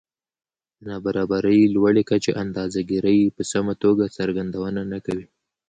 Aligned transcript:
د 0.81 0.81
نابرابرۍ 0.89 1.59
لوړې 1.75 2.03
کچې 2.09 2.31
اندازه 2.43 2.79
ګيرۍ 2.89 3.19
په 3.35 3.41
سمه 3.51 3.73
توګه 3.83 4.13
څرګندونه 4.17 4.81
نه 4.91 4.99
کوي 5.05 5.25